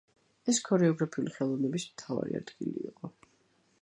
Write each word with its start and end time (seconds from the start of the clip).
ეს 0.53 0.59
ქორეოგრაფიული 0.69 1.33
ხელოვნების 1.37 1.87
მთავარი 1.91 2.39
ადგილი 2.41 2.87
იყო. 2.93 3.13